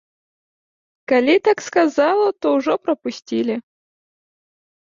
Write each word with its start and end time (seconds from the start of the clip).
Калі 1.11 1.35
так 1.49 1.57
сказала, 1.67 2.27
то 2.47 2.55
ўжо 2.57 2.73
прапусцілі. 2.89 3.55